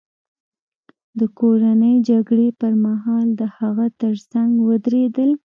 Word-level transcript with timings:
د 1.19 1.21
کورنۍ 1.39 1.95
جګړې 2.09 2.47
پرمهال 2.61 3.27
د 3.39 3.41
هغه 3.57 3.85
ترڅنګ 4.01 4.51
ودرېدل. 4.67 5.29